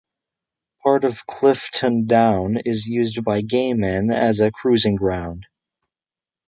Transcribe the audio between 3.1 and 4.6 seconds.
by gay men as a